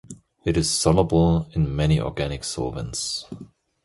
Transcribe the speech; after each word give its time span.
It 0.45 0.57
is 0.57 0.67
soluble 0.67 1.47
in 1.53 1.75
many 1.75 1.99
organic 1.99 2.43
solvents. 2.43 3.27